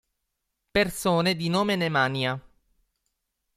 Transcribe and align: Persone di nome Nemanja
Persone 0.71 1.35
di 1.35 1.47
nome 1.47 1.75
Nemanja 1.75 2.41